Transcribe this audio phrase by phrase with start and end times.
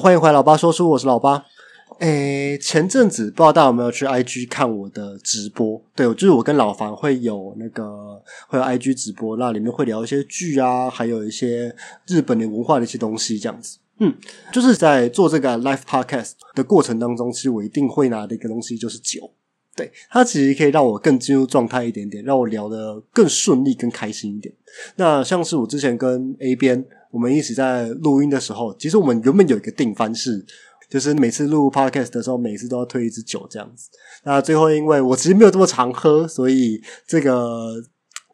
[0.00, 1.44] 欢迎回来，老八说书，我是老八。
[1.98, 5.78] 诶，前阵子不知道大家有没有去 IG 看我的直播？
[5.94, 8.18] 对，就是我跟老樊会有那个
[8.48, 11.76] 会有 IG 直播，那里面会聊一些剧啊，还有一些
[12.06, 13.76] 日本的文化的一些东西，这样子。
[13.98, 14.14] 嗯，
[14.50, 19.30] 就是在做这个 Live Podcast 的过程当中，其实我一定会拿的一个东西就是酒。
[19.76, 24.54] 对，它其实可以让我更进入状态一点点，让我聊得更顺利、更开心一点。
[24.96, 26.86] 那像是我之前跟 A 边。
[27.10, 30.44] 我们一起在录音的时候，其实我们原本有一个定番是，
[30.88, 33.88] 就是每次录 podcast 的时候，每次都要推一支酒这样子。
[34.24, 37.74] 那最后因为我其实没有这么常喝，所以这个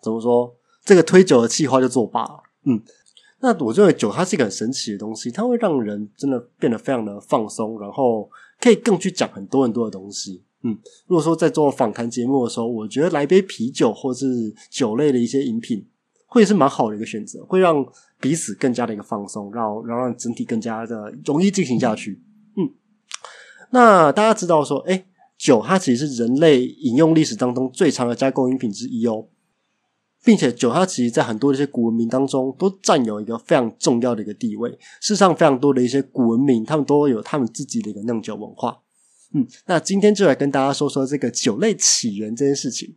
[0.03, 0.55] 怎么说？
[0.85, 2.43] 这个推酒的计划就作罢了。
[2.65, 2.81] 嗯，
[3.41, 8.31] 那我认为酒它是一个很神奇的东西，它会让人真的变得非常的放松，然后
[8.61, 10.45] 可以更去讲很多很多的东西。
[10.63, 15.87] 嗯，如果说在做访谈节目的时候，我觉得来杯啤酒或是酒类的一些饮品。
[16.29, 17.87] 会是蛮好的一个选择，会让
[18.21, 22.21] 彼此更加的一个放松，让让让整体更加的容易进行下去。
[22.57, 22.75] 嗯，
[23.71, 25.07] 那大家知道说，哎，
[25.39, 29.29] 酒它其实是人类饮用历史当中最长的加工饮品之一哦，
[30.25, 34.77] 并且酒它其实在很多的一些古文明当中都占有一个非常重要的一个地位。
[35.01, 38.83] 世上非常多的一些古文明，他们都有他们自己的一个酿酒文化。
[39.33, 42.97] 嗯，那今天就来跟大家说说这个酒类起源这件事情。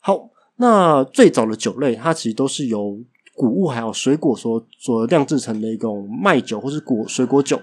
[0.00, 0.30] 好。
[0.56, 2.98] 那最早的酒类，它其实都是由
[3.34, 7.60] 谷物还有水果所所酿制成的一种麦酒或是果水果酒。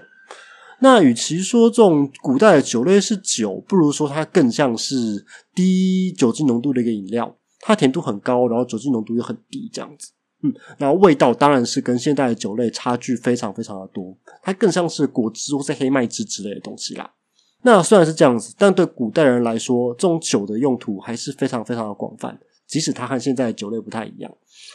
[0.80, 7.36] 那与其说这种古代的酒类是酒，不如说它更像是低酒精浓度的一个饮料。
[7.60, 10.10] 它甜度很高，然后酒精浓度又很低，这样子。
[10.42, 14.14] 嗯，然后味道当然是跟现代的酒类差距非常非常的多。
[14.42, 17.10] 它更像是果汁或是黑麦汁之类的东西啦。
[17.62, 22.38] 那虽然是这样子，但对古代人来说，这种酒的用途还是非常非常的广泛。
[22.66, 24.30] 即使它和现在的酒类不太一样，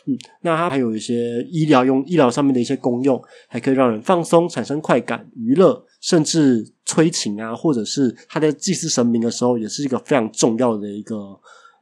[0.05, 11.16] 嗯，那它还有一些医疗用、医疗上面的一些功用，还可以让人放松、产生快感、娱乐，甚至催情啊，或者是他在祭祀神明的时候，也是一个非常重要的一个，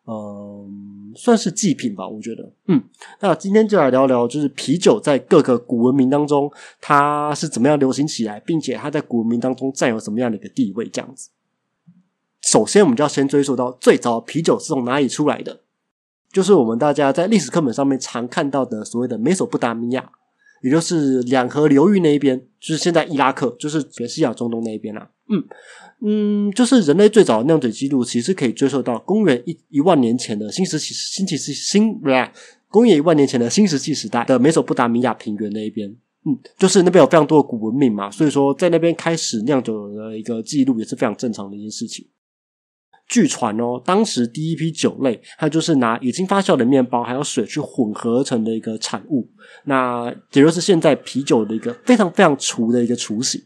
[0.05, 2.81] 嗯，算是祭品吧，我觉得，嗯，
[3.19, 11.29] 那今天就来聊聊，就是啤酒在各个古文明当中，它是怎么样流行起来，并且它在古文明当中占有什么样的一个地位，这样子。
[12.41, 15.61] 首先，我们就要先追溯到最早啤酒是从哪里出来的。
[16.31, 20.09] 就是我们大家在历史课本上面常看到的所谓的美索不达米亚，
[20.61, 25.09] 也就是两河流域那一边，就是现在伊拉克，就是全西亚中东那一边啦。
[25.29, 25.43] 嗯
[25.99, 32.29] 嗯，就是人类最早的酿酒记录，其实可以追溯到公元一一万年前的新石器新石器新不是
[32.69, 35.89] 公元一万年前的新石器时代的美索不达米亚平原那一边。
[36.25, 42.05] 嗯，就是那边有非常多的古文明嘛，所以说在那边开始酿酒的一个记录也是非常正常的一件事情。
[43.07, 49.29] 据传哦，当时第一批酒类，它就是拿已经发酵的面包还有水去混合成的一个产物，
[49.63, 53.41] 那也就是现在啤酒的一个非常非常粗的一个雏形。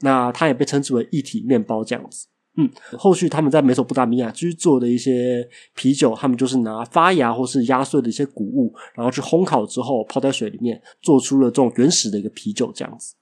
[0.00, 2.26] 那它也被称之为一体面包这样子。
[2.58, 13.14] 嗯，后续他们在美索不达米亚去做的一些啤酒，他们就是拿发芽或是压碎的一些谷物，然后去烘烤之后泡在水里面，做出了这种原始的一个啤酒这样子。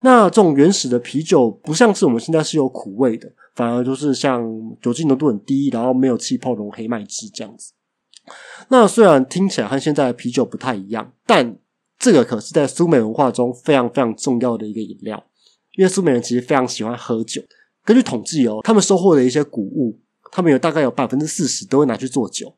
[0.00, 3.32] 那这种原始的啤酒不像是我们现在是有苦味的。
[3.54, 4.44] 反而就是像
[4.82, 7.72] 酒精浓度很低，然后没有气泡的黑麦汁这样子。
[8.68, 11.56] 那虽然听起来和现在的啤酒不太一样，但
[11.98, 15.24] 这个可是在苏美文化中非常非常重要的一个饮料。
[15.78, 17.40] 因为苏美人其实非常喜欢喝酒。
[17.82, 19.98] 根据统计哦，他们收获的一些谷物，
[20.30, 22.54] 他们有大概有百分之四十都会拿去做酒，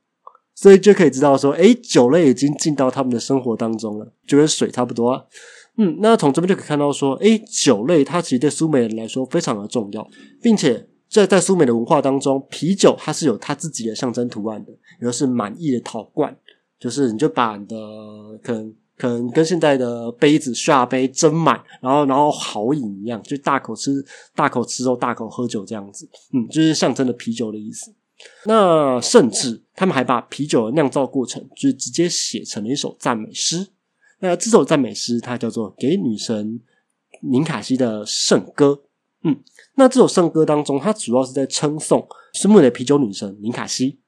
[0.56, 5.28] 所以就可以知道说，诶，酒类已经进到他们的生活当中了，就跟水差不多。
[5.78, 10.06] 嗯，那从这边就可以看到说，诶，酒类它其实对苏美人来说非常的重要，
[10.42, 16.36] 并且在在苏美的文化当中，啤酒它是有它自己的象征图案的，也就是满意的陶罐，
[16.80, 17.76] 就是你就把你的
[18.42, 24.04] 可能可能跟现在的杯子下杯斟满，然后然后好饮一样，就大口吃
[24.34, 27.94] 大口吃肉，大口喝酒这样子，嗯，就是象征的啤酒的意思。
[28.46, 33.68] 那甚至他们还把啤酒的酿造过程，就是直接写成了一首赞美诗。
[34.20, 36.60] 那这首赞美诗，它叫做《给女神
[37.22, 38.72] 宁卡西的圣歌》。
[39.22, 39.36] 嗯，
[39.76, 43.98] 那这首圣歌当中，它主要是在称颂苏美的啤酒女神宁卡西。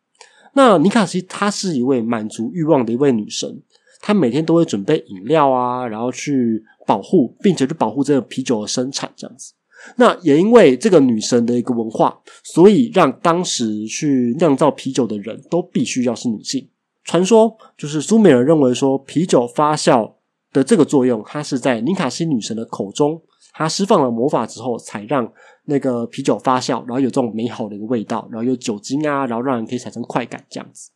[0.54, 3.62] 那尼卡西她是一位满足欲望的一位女神，
[4.00, 9.52] 她每天都会准备饮料啊，然后去保护，并且去保护这个啤酒的生产，这样子。
[9.96, 16.68] 那也因为这个女神的一个文化，所以让当时去酿造啤酒的人都必须要是女性。
[17.10, 20.12] 传说就是苏美尔认为说，啤酒发酵
[20.52, 23.20] 的这个作用，它是在尼卡西女神的口中，
[23.52, 25.28] 她释放了魔法之后，才让
[25.64, 30.92] 那个啤酒发酵，然后有这种美好的一个味道，然后有酒精啊，然后让人可以产生快感这样子。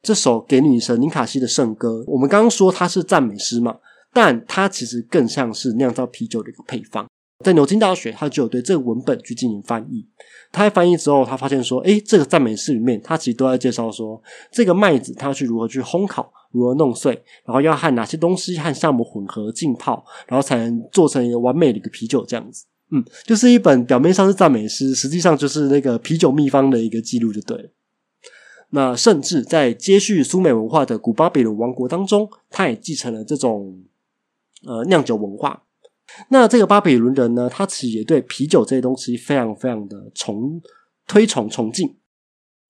[0.00, 3.78] 这首给女神尼卡西的圣歌，我们刚刚说它是赞美诗嘛，
[4.12, 7.04] 但它其实更像是酿造啤酒的一个配方。
[7.44, 10.04] 在牛津大学，他就有对这个文本去进行翻译。
[10.50, 14.20] 他在翻译之后，他发现说：“诶，这个赞美诗里面，他其实都在介绍说，
[14.50, 17.12] 这个麦子它去如何去烘烤，如何弄碎，
[17.44, 27.70] 然后要和哪些东西和酵母混合浸泡，然后才能做成一个完美的一个啤酒这样子。”嗯，就是一本表面上是赞美诗，实际上就是那个啤酒秘方的一个记录，就对了。
[28.70, 33.84] 那甚至在接续苏美文化的古巴比伦王国当中，他也继承了这种
[34.66, 35.62] 呃酿酒文化。
[36.28, 40.60] 那这个巴比伦人呢，他其实也对啤酒这些东西非常非常的崇
[41.06, 41.96] 推崇崇敬。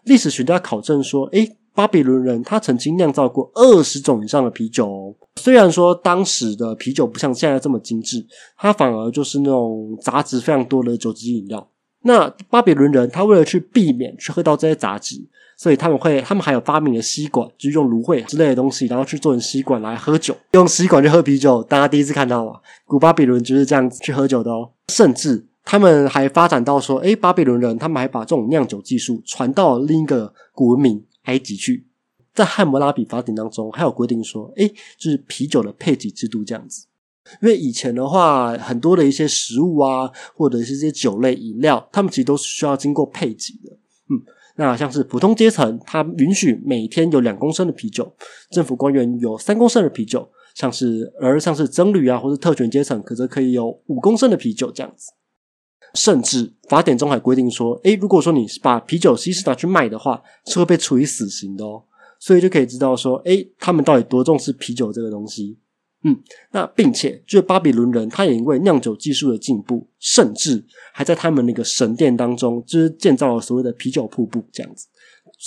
[0.05, 5.17] 历史学家考证说，诶，巴比伦人他曾经酿造过二十种以上的啤酒。
[5.37, 8.27] 虽然说当时的啤酒不像现在这么精致，
[8.57, 11.71] 它反而就是那种杂质非常多的酒精饮料。
[12.03, 15.29] 那巴比伦人他为了去避免去喝到这些杂质。
[15.61, 20.33] 所以他们会，他们还有发明了吸管，就是用芦荟之类的东西，然后去做成吸管来喝酒。
[20.53, 24.71] 用吸管去喝啤酒，大家第一次看到啊，古巴比伦就是这样子去喝酒的哦。
[24.87, 31.89] 甚至他们还发展到说，诶，巴比伦人他们还把这种酿酒技术传到另一个古文明埃及去。
[32.33, 36.87] 在汉谟拉比法典当中，还有规定说，诶，就是啤酒的配给制度这样子。
[37.43, 43.77] 因为以前的话，很多的一些食物啊，或者是一些酒类饮料，他们其实都是需要经过配给的，
[44.11, 44.23] 嗯。
[44.57, 48.05] 那像是普通阶层，他允许每天有两公升的啤酒；
[48.51, 55.13] 政府官员有三公升的啤酒，像是而像是僧侣啊，或是特权阶层，可则可以有五公升的啤酒这样子。
[55.95, 61.85] 甚至法典中还规定说，诶，如果说你把啤酒稀释拿去卖的话，是会被处以死刑的哦。
[62.19, 65.57] 所以就可以知道说，诶，他们到底多重视啤酒这个东西。
[66.05, 66.17] 嗯，
[66.53, 74.87] 那并且就是巴比伦人，他也因为酿酒技术的进步，甚至还在他们那个神殿当中，就是建造了所谓的啤酒瀑布这样子。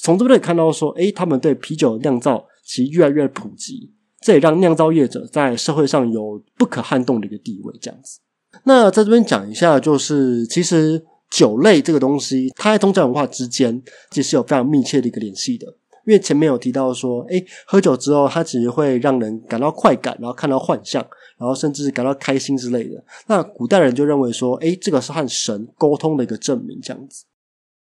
[0.03, 8.19] 从这边可以看到说，诶，他们对啤酒酿造其实越来越普及，这也让酿造业者在社会上有不可撼动的一个地位这样子。
[8.65, 15.77] 那在这边讲一下，就是其实酒类这个东西，它在宗教文化之间其实有非常密切的一个联系的。
[16.05, 21.05] 因为前面有提到说，诶，喝酒之后，它其实会让人感到快感，然后看到幻象，
[21.37, 23.03] 然后甚至感到开心之类的。
[23.27, 27.25] 那古代人就认为说，诶，这个是和神沟通的一个证明，这样子。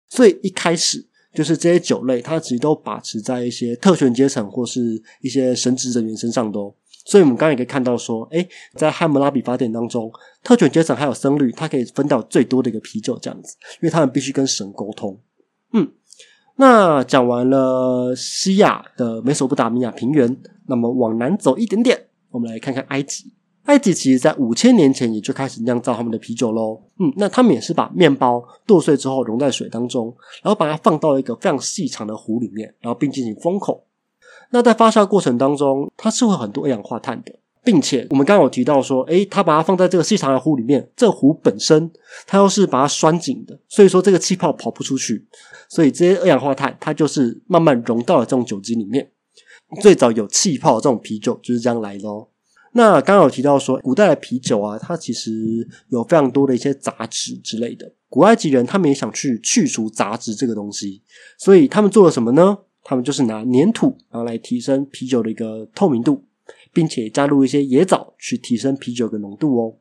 [0.10, 6.76] 所以一开始就是这些酒类，它其实都把持在一些特权阶层或是一些神职人员身上都。
[7.06, 10.12] 所以我们刚刚也可以看到说，诶，在汉谟拉比法典当中，
[10.44, 15.20] 特权阶层还有僧侣，他可以分到最多的一个啤酒，这样子，因为他们必须跟神沟通。
[15.74, 15.92] 嗯。
[16.60, 23.32] 那讲完了西亚的美索不达米亚平原，那么往南走一点点，我们来看看埃及。
[23.64, 26.82] 埃及其实在五千年前也就开始酿造他们的啤酒喽。
[27.00, 30.14] 嗯，那他们也是把面包剁碎之后溶在水当中，
[30.44, 33.86] 然后把它放到一个非常细长的壶里面，然后并进行封口。
[34.52, 37.34] 那在发酵过程当中，它是会很多二氧化碳的。
[37.64, 41.92] 并且我们刚刚有提到说，诶，他把它放在这个细长的壶里面，这壶本身
[42.26, 45.28] 它又是把它拴紧的，所以说这个气泡跑不出去，
[45.70, 49.12] 所以这些二氧化碳它就是慢慢融到了这种酒精里面。
[49.82, 52.28] 最早有气泡这种啤酒就是这样来的哦。
[52.74, 57.92] 那刚刚有提到说，古代的啤酒啊，它其实有非常多的一些杂质之类的。
[58.08, 61.04] 古埃及人他们也想去去除杂质这个东西，
[61.38, 62.58] 所以他们做了什么呢？
[62.84, 66.24] 他们就是拿粘土，然后来提升啤酒的一个透明度。
[66.72, 69.76] 并且加入一些野枣去提升啤酒的浓度哦，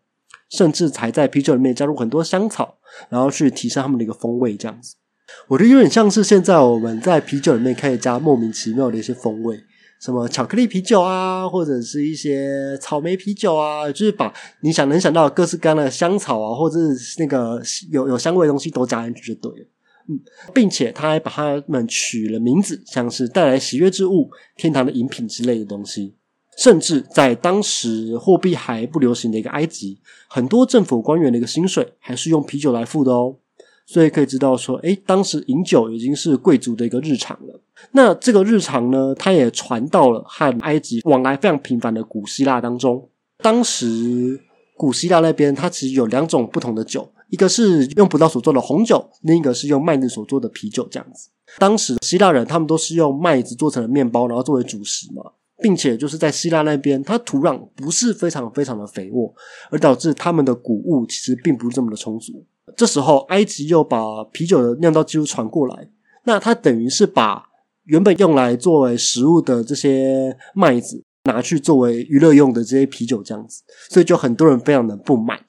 [0.48, 2.78] 甚至才在啤酒里面加入很多香草，
[3.08, 4.56] 然后去提升它们的一个风味。
[4.56, 4.96] 这样子，
[5.48, 9.58] 我觉得有点像是现在我们在啤酒里面可以加莫名其妙的一些风味，
[10.00, 19.66] 什么巧克力啤酒啊，或者是一些草莓啤酒啊，就是把你想能想到各式各样的香草啊，或者是那个有有香味的东西都加进去就对了。
[20.10, 20.18] 嗯，
[20.54, 26.14] 并且他还把它们取了名字，像是带来喜悦之物、天堂的饮品之类的东西。
[26.58, 29.98] 甚至在当时货币还不流行的一个埃及，
[30.28, 33.36] 很多政府官员的一个薪水还是用啤酒来付的哦。
[33.86, 37.58] 所以可以知道说，诶，当时饮酒已经是贵族的一个日常了。
[37.92, 43.08] 那这个日常呢，它也传到了和埃及往来非常频繁的古希腊当中。
[43.38, 44.38] 当时
[44.76, 50.86] 古希腊那边，它其实有两种不同的酒，一个是用葡萄所做的红酒，另一个是用麦子所做的啤酒。
[50.90, 55.22] 这样子，当时希腊人他们都是用麦子做成的面包，然后作为主食嘛。
[55.60, 59.34] 并且就是在希腊那边，它土壤不是非常非常的肥沃，
[59.70, 62.44] 而导致他们的谷物其实并不是这么的充足。
[62.76, 65.88] 这时候，埃及又把啤酒的酿造技术传过来，
[66.24, 67.44] 那它等于是把
[67.84, 75.40] 原本用来作为食物的这些麦子拿去作为娱乐用的这些啤酒这样子，所以就很多人非常的不满。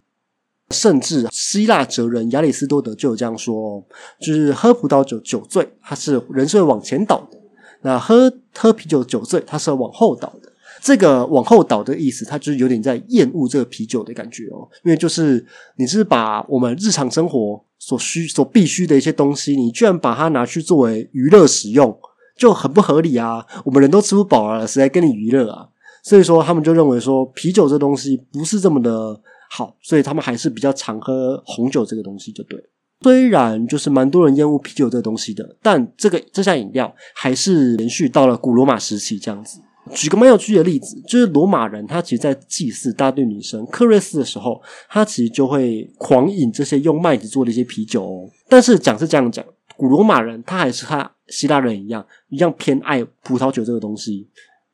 [0.71, 3.83] 甚至希腊哲人亚里士多德就有这样说：，哦
[4.21, 7.38] 就是喝葡萄酒酒醉，它是人是会往前倒的。
[7.81, 10.51] 那喝喝啤酒酒醉，他是要往后倒的。
[10.81, 14.67] 这个往后倒的意思，他就是有点在厌恶这个啤酒的感觉哦。
[14.85, 15.45] 因为就是
[15.75, 21.97] 你是把我们日常生活所需、所必须的一些东西，你居然把它拿去作为娱乐使用，
[22.37, 23.45] 就很不合理啊！
[23.65, 25.67] 我们人都吃不饱了，谁来跟你娱乐啊？
[26.01, 29.19] 所以说，他们就认为说啤酒这东西不是这么的
[29.49, 32.57] 好，所以他们还是比较常喝红酒这个东西，就对。
[33.01, 39.61] 虽然就是蛮多人厌恶啤酒这个东西的，但这个这项饮料还是延续到了古罗马时期这样子。
[39.93, 48.29] 举个蛮有趣的例子，就是罗马人他其实，在祭祀大队女神克瑞斯的时候，他其实就会狂饮这些用麦子做的一些啤酒哦。
[48.47, 49.43] 但是讲是这样讲，
[49.77, 54.27] 古罗马人他还是和希腊人一样，一样偏爱葡萄酒这个东西。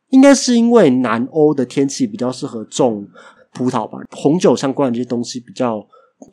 [0.09, 3.07] 应该是因为南欧的天气比较适合种
[3.53, 5.85] 葡萄吧，红酒相关的这些东西比较。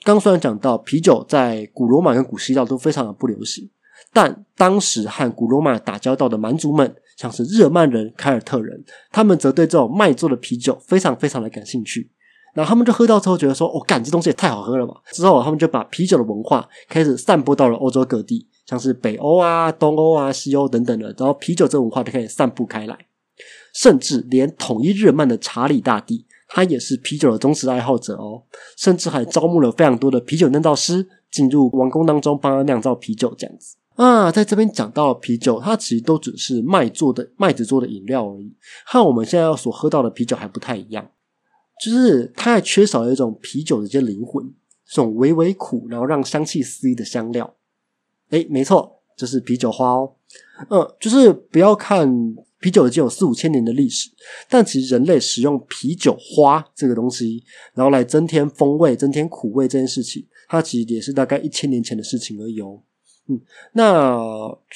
[0.05, 3.69] 刚虽然讲到啤酒在古罗马跟古希腊都非常的不流行，
[4.13, 12.11] 但当时和古罗马打交道的蛮族们，像是日耳曼人、凯尔特人，他们则对这种麦做的啤酒非常非常的感兴趣。
[12.55, 23.07] 然后他们就喝到之后觉得说：“哦，干这东西也太好喝了吧！”之后他们就把啤酒的文化开始散播到了欧洲各地，像是北欧啊、东欧啊、西欧等等的，然后啤酒这文化就开始散布开来，
[23.75, 26.27] 甚至连统一日耳曼的查理大帝。
[26.55, 28.43] 他也是啤酒的忠实爱好者哦，
[28.77, 34.31] 甚至还招募了非常多的啤酒酿造师进入王宫当中帮他酿造啤酒这样子啊。
[34.31, 38.55] 在这边讲到啤酒，它其实都只是麦做的麦子做的饮料而已，
[38.85, 41.11] 和我们现在要所喝到的啤酒还不太一样，
[41.83, 44.45] 就是它还缺少了一种啤酒的一些灵魂，
[44.87, 47.55] 这种微微苦，然后让香气四溢的香料。
[48.29, 50.13] 哎，没错，就是啤酒花哦。
[50.69, 52.37] 嗯，就是不要看。
[52.63, 54.09] 啤酒已经有四五千年的历史，
[54.49, 57.43] 但其实人类使用啤酒花这个东西，
[57.75, 62.81] 然后来增添风味、增添苦味这件事情，它其实也是大概一千年前的事情而已哦。
[63.27, 63.41] 嗯，
[63.73, 64.17] 那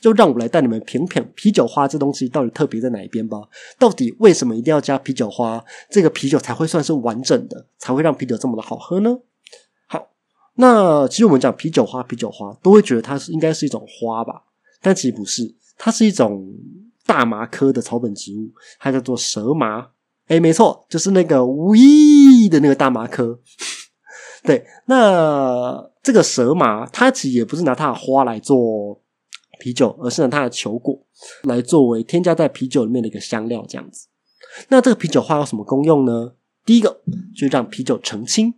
[0.02, 3.38] 就让我来带你们品品啤酒花这东西到底特别在哪一边吧。
[3.78, 9.16] 到底为什么一定要加啤酒花，这个啤酒才会算是完整的，才会让啤酒这么的好喝呢？
[9.86, 10.08] 好，
[10.54, 14.42] 那其实我们讲啤酒花，啤酒花都会觉得它是应该是一种花吧，
[14.82, 16.52] 但其实不是，它是一种。
[17.06, 19.88] 大麻科的草本植物，它叫做蛇麻。
[20.26, 23.40] 哎，没错，就是那个无意的那个大麻科。
[24.42, 29.00] 对，那这个蛇麻，它其实也不是拿它的花来做
[29.60, 31.00] 啤酒，而是拿它的球果
[31.44, 34.08] 来作为添加在啤酒里面的一个香料，这样子。
[34.68, 36.34] 那这个啤酒花有什么功用呢？
[36.64, 37.00] 第一个
[37.34, 38.52] 就是让啤酒澄清。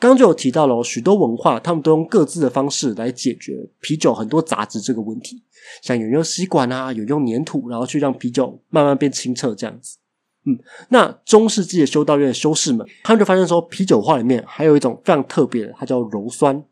[0.00, 5.42] 刚刚就有提到了许多文化，他们都用各自的方式来解决啤酒很多杂质这个问题，
[5.82, 9.98] 像有用吸管啊，有用粘土，然后去让啤酒慢慢变清澈这样子。
[10.46, 16.64] 嗯，那中世纪的修道院修士们，他们就发现说，啤酒花里面还有一种非常特别的，它叫鞣酸。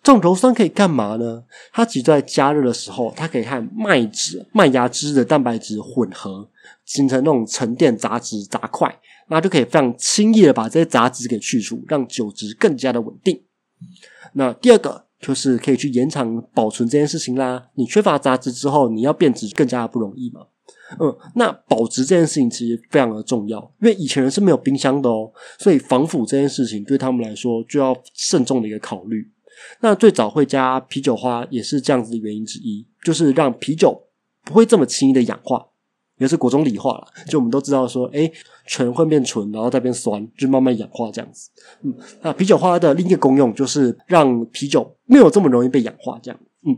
[0.00, 1.42] 这种鞣酸可以干嘛呢？
[1.72, 6.48] 它其实在加热的时候，它可以和麦汁、麦芽汁的蛋白质混合，
[6.84, 8.96] 形成那种沉淀杂质杂块。
[9.28, 13.42] 那就可以非常轻易的把这些杂质给去除，让酒质更加的稳定。
[14.34, 17.68] 那第二个就是可以去延长保存这件事情啦。
[17.74, 20.46] 你缺乏杂质之后，你要变质更加的不容易嘛。
[21.00, 29.30] 嗯，那保值这件事情其实非常的重要，因为以前人是没有冰箱的哦，所以防腐这件事情对他们来说就要慎重的一个考虑。
[29.80, 34.00] 那最早会加啤酒花也是这样子的原因之一，就是让啤酒
[34.44, 35.66] 不会这么轻易的氧化。
[36.18, 38.30] 也是国中理化了，就我们都知道说，哎，
[38.66, 41.50] 醇会变醇，然后再变酸，就慢慢氧化这样子。
[41.82, 46.40] 嗯，那啤酒花的另一个功用就是让啤酒没有这么容易被氧化，这样。
[46.64, 46.76] 嗯，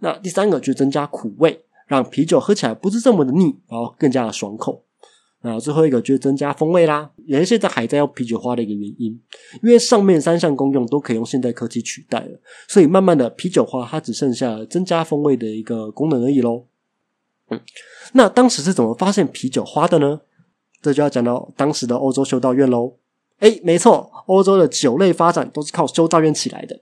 [0.00, 4.84] 那第三个就是增加苦味，让啤酒喝起来不是这么的腻，然后更加的爽口。
[5.40, 9.20] 那最后一个就是增加风味啦，也是现在还在用啤酒花的一个原因，
[9.62, 16.64] 因为上面三项功用都可以用现代科技取代了，所以慢慢的啤酒花它只剩下增加风味的一个功能而已喽。
[17.50, 17.60] 嗯，
[18.12, 20.20] 那当时是怎么发现啤酒花的呢？
[20.80, 22.94] 这就要讲到当时的欧洲修道院喽。
[23.38, 26.80] 哎，没错，欧洲的酒类发展都是靠修道院起来的。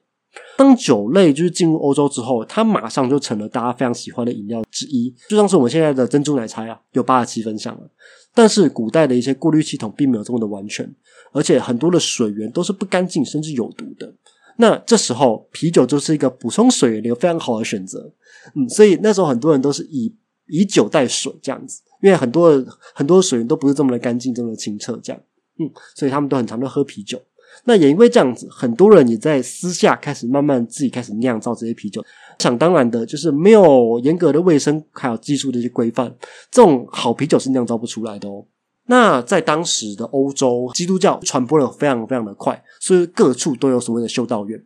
[0.56, 7.90] 当酒类就是进入欧洲之后，它马上就成了大家非常喜欢的饮料之一，就像是我们现在的珍珠奶茶啊，有八十七分像了。
[8.34, 10.90] 但是古代的一些过滤系统并没有这么的完全，
[11.32, 14.12] 而且很多的水源都是不干净甚至有毒的。
[14.58, 18.12] 那这时候啤酒就是一个补充水源的一个非常好的选择。
[18.54, 20.14] 嗯，所以那时候很多人都是以
[20.48, 25.22] 以酒代水这样子，因为很多很多水源都不是这么的干净，这么的清澈，这样，
[25.58, 27.20] 嗯，所以他们都很常的喝啤酒。
[27.64, 32.04] 那也因为这样子，很多人也在私下开始慢慢自己开始酿造这些啤酒。
[32.38, 36.14] 想当然的，就是没有严格的卫生还有技术的一些规范，
[36.50, 38.44] 这种好啤酒是酿造不出来的哦。
[38.88, 44.62] 那在当时的欧洲，基督教传播的非常非常的快，所以各处都有所谓的修道院。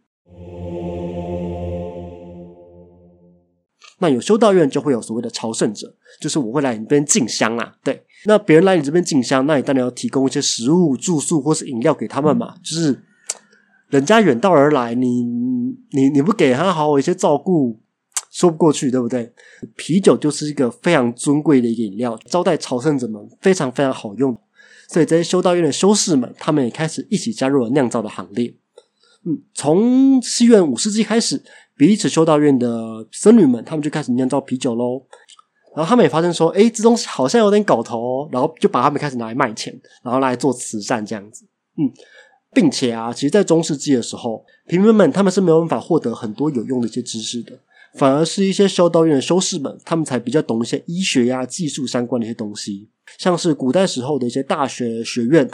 [4.00, 7.74] 那有修道院就会有所谓的朝圣者，就是我会来你这边进香啊。
[7.84, 12.54] 对，那别人来你这边进香，那你当然要提供一些食物、住宿或是饮料给他们嘛。
[12.64, 13.02] 就是
[13.88, 15.22] 人家远道而来，你
[15.92, 17.78] 你你不给他好好一些照顾，
[18.30, 19.32] 说不过去，对不对？
[19.76, 24.36] 啤酒就是一个非常尊贵的一个饮料，招待朝圣者们非常非常好用。
[24.88, 28.54] 所以这些修道院的修士们，他们也开始一起加入了酿造的行列。
[29.24, 31.42] 嗯，从西元五世纪开始。
[31.76, 35.02] 比利时修道院的僧侣们，他们就开始酿造啤酒喽。
[35.74, 41.46] 然后他们也发现说，哎，这东西好像有点搞头，然后就把他们开始拿来卖钱，然后来做慈善这样子。
[41.78, 41.90] 嗯，
[42.52, 47.58] 并且啊，其实，在中世纪的时候，平民们他们是没有办法获得很多有用的一些知识的，
[47.94, 55.50] 反而是一些修道院的修士们，他们才比较懂一些医学呀、技术相关的一些东西，像是古代时候的一些大学学院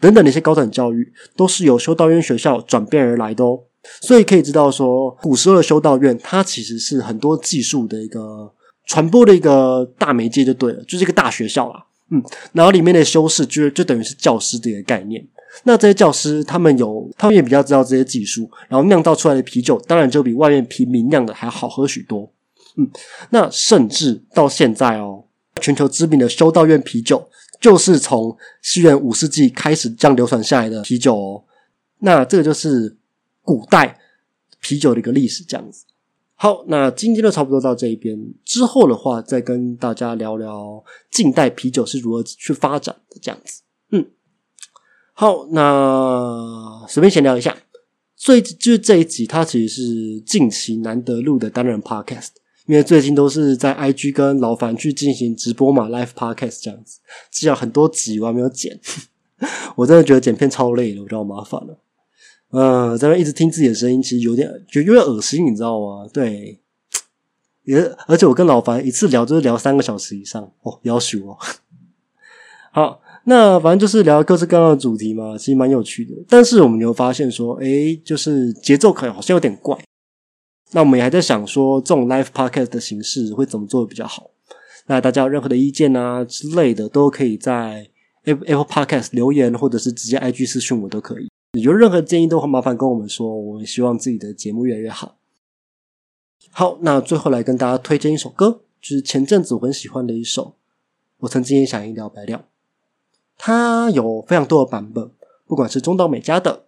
[0.00, 3.60] 等等的一些高等教育，都是由修道院学校转变而来的哦。
[4.00, 8.52] 所以可以知道，说古时候的修道院，它其实是很多技术的一个
[8.86, 11.84] 传播的一个大媒介，就对了，就是一个大学校啦。
[12.10, 15.26] 嗯，然后里面的修士就就等于是教师的一个概念。
[15.64, 22.30] 那这些教师，他们有，他们也比较知道这些技术，然后酿造出来的啤酒，当然就比外面平民酿的还好喝许多。
[22.76, 22.88] 嗯，
[23.30, 25.24] 那甚至到现在哦，
[25.60, 27.28] 全球知名的修道院啤酒，
[27.60, 31.44] 就是从西元五世纪开始这样流传下来的啤酒哦。
[31.98, 32.96] 那这个就是。
[33.48, 33.98] 古代
[34.60, 35.86] 啤酒的一个历史，这样子。
[36.34, 38.14] 好，那今天就差不多到这一边。
[38.44, 43.62] 之后的话，再跟大家聊聊近代啤酒是如何去发展的，这样子。
[43.90, 44.04] 嗯，
[45.14, 47.56] 好，那随便闲聊一下。
[48.14, 52.32] 所以就是这一集，它其实是近期难得录的单人 podcast，
[52.68, 57.00] 因为最近都是在 IG 跟老樊去进行直播嘛，live podcast 这样子，
[57.32, 58.78] 只要很多集我还没有剪，
[59.74, 61.78] 我真的觉得剪片超累的，我觉得好麻烦了。
[62.50, 66.06] 嗯，在那一直听自己的声音，其实有点就有点恶心，你知道吗？
[66.12, 66.60] 对，
[67.64, 71.38] 也而且我跟老樊一次聊就是聊三个小时以上哦，要求哦。
[72.70, 76.12] 好，那反正就是聊各式各样的主题嘛，其实蛮有趣的。
[76.28, 79.74] 但是我们有发现说，诶，就是节奏可能好像有点怪。
[80.72, 84.30] 那我们也还在想说，这种 live podcast 的形式会怎么做比较好？
[84.86, 87.88] 那大家有任何的意见啊之类的，都可以在
[88.24, 91.28] Apple Podcast 留言，或者是直接 IG 私讯我都可以。
[91.58, 95.16] 有任何建议都很麻烦跟我们说，我们希望自己的节目越来越好。
[96.50, 100.56] 好，那最后来跟大家推荐一首歌，就是前阵子我很喜欢的一首，
[101.18, 102.44] 我曾经也想一了百了。
[103.36, 105.10] 它有非常多的版本，
[105.46, 106.66] 不管是中岛美嘉的、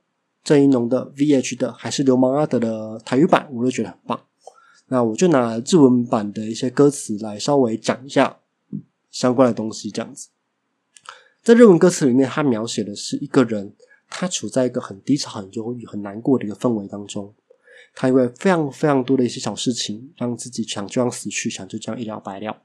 [0.51, 4.21] 郑一农的、VH 的，还是流氓阿德的台语版，我都觉得很棒。
[4.89, 8.41] 那我就拿日文版的一些歌词来稍微讲一下
[9.13, 10.31] 相关的东西，这样子。
[11.41, 13.77] 在日文歌词里面，它描写的是一个人。
[14.13, 17.33] 他处在一个很低潮、很忧郁、很难过的一个氛围当中。
[17.95, 22.61] 他因为非常非常多的一些小事情，让自己想就这样死去，想就这样一了百了。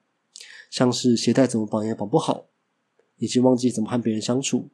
[0.72, 2.48] 像是鞋带怎么绑也绑不好，
[3.18, 4.72] 已经忘记怎么和别人相处，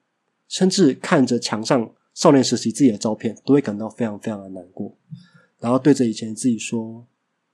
[0.48, 4.96] 甚至看着墙上少年时期自己的照片，都会感到非常非常的难过。
[5.60, 7.06] 然后对着以前自己说：“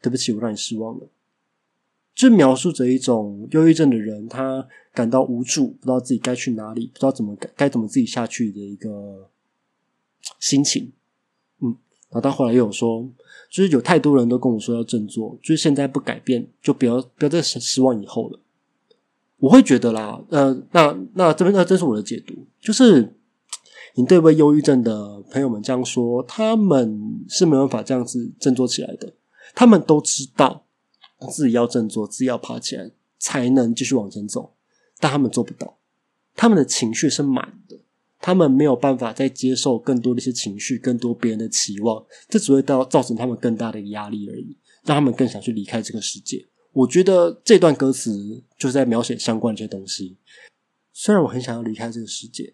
[0.01, 1.07] 对不起，我让你失望了。”
[2.15, 9.29] 就描述着一种忧郁症的人，他感到无助，不知道自己该去哪里，不知道怎么该该怎么自己下去的一个
[10.39, 10.91] 心情。
[11.61, 11.69] 嗯，
[12.09, 13.07] 然后他后来又有说，
[13.51, 18.39] 就是有太多人都跟我说要振作，就是现在不改变，就不要不要再失望以后了。
[19.37, 23.13] 我会觉得啦，呃，那那这边那这是我的解读，就是
[23.97, 29.11] 你对位忧郁症的朋友们这样说，他们是没办法这样子振作起来的，
[29.55, 30.65] 他们都知道。
[31.31, 34.53] 自己要振作，自己要爬起来，才能继续往前走。
[34.99, 35.79] 但他们做不到，
[36.35, 37.79] 他们的情绪是满的，
[38.19, 44.55] 他们没有办法再接受更多的一些情绪，更多别人的期望，这只会到造成他们更大的压力而已，
[44.85, 46.45] 让他们更想去离开这个世界。
[46.71, 50.17] 我觉得这段歌词就是在描写相关这些东西。
[50.93, 52.53] 虽然我很想要离开这个世界，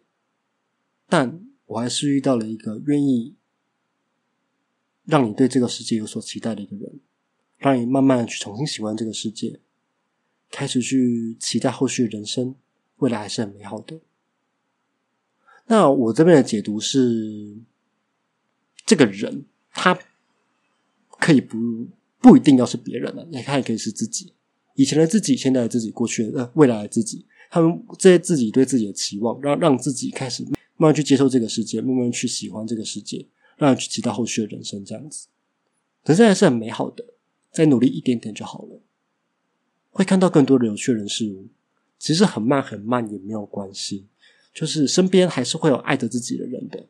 [1.08, 3.36] 但我还是遇到了一个愿意
[5.06, 7.00] 让你对这个世界有所期待的一个人。
[7.60, 9.62] 让你慢慢的去重新喜欢这个世界，
[10.52, 12.56] 开始去期待后续的人生，
[12.98, 14.02] 未来还是很美好的。
[15.68, 17.56] 那我这边的解读是，
[18.86, 19.98] 这个人他
[21.22, 21.88] 可以不
[22.20, 24.34] 不一定要是别人了，他也可以是自己，
[24.76, 33.24] 以前的自己，现在的自己，过去的呃未来的自己，他们这些自己对自己的期望，让让自己开始慢慢去接受这个世界，慢慢去喜欢这个世界，
[33.58, 35.28] 让去期待后续的人生，这样子，
[36.04, 37.06] 人生还是很美好的。
[37.52, 38.82] 再努力一点点就好了，
[39.92, 41.46] 会看到更多的有趣人事物。
[42.00, 44.08] 其实很慢很慢也没有关系，
[44.52, 46.88] 就是身边还是会有爱着自己的人的，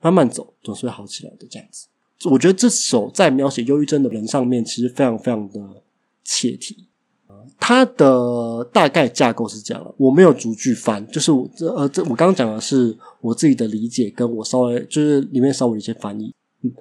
[0.00, 1.46] 慢慢走总是会好起来的。
[1.48, 1.86] 这样子，
[2.28, 5.84] 我觉得这首在描写忧郁症的人上面，其实非常非常的
[6.24, 6.88] 切题。
[7.58, 16.34] 它的大概架构是这样，我没有逐句翻，就是我这呃这我刚刚讲的是我自己的理解，跟我稍微就是里面稍微一些翻译。
[16.62, 16.72] 嗯，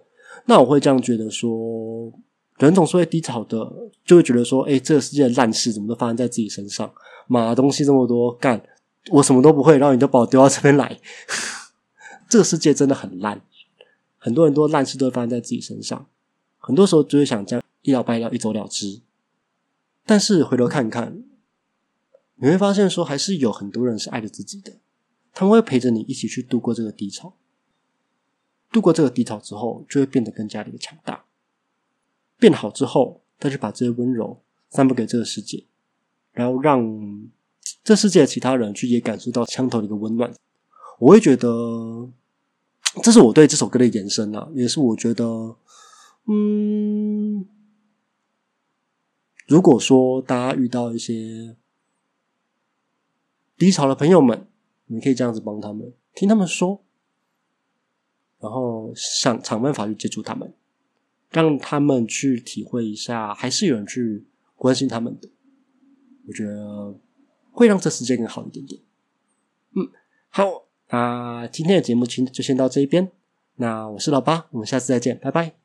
[0.45, 2.11] 那我会这样觉得说，
[2.57, 3.71] 人总是会低潮的，
[4.05, 6.91] 就会觉得说，哎，这个世界的烂事怎么都发生在自己身上？
[7.27, 8.61] 妈，东西这么多，干
[9.11, 10.99] 我什么都不会，然后你都把我丢到这边来，
[12.27, 13.41] 这个世界真的很烂，
[14.17, 16.05] 很多人都烂事都会发生在自己身上，
[16.57, 19.01] 很多时候就会想这样一了百了，一走了之。
[20.09, 21.23] 但是回头看看，
[22.37, 24.73] 你会发现说，还是有很多人是爱着自己的，
[25.35, 27.35] 他们会陪着你一起去度过这个低潮。
[28.71, 31.25] 度过这个低潮之后，就会变得更加的强大。
[32.39, 34.41] 变好之后，再去把这些温柔
[34.71, 35.65] 散布给这个世界，
[36.31, 37.29] 然后让
[37.83, 40.33] 这世界的其他人去也感受到枪头的一个温暖。
[40.97, 42.09] 我会觉得，
[43.03, 45.55] 这是我对这首歌的延伸啊，也是我觉得，
[46.25, 47.47] 嗯。
[49.49, 51.55] 如果说大家遇到一些
[53.57, 54.47] 低潮的朋友们，
[54.85, 56.83] 你可以这样子帮他们，听他们说，
[58.39, 60.53] 然后想想办法去接触他们，
[61.31, 65.27] 让他们去体会一下，还是有人去关心他们的。
[66.27, 66.95] 我觉得
[67.51, 68.79] 会让这世界更好一点点。
[69.75, 69.89] 嗯，
[70.29, 73.11] 好，那今天的节目就先到这一边。
[73.55, 75.55] 那我是老八，我们下次再见，拜拜。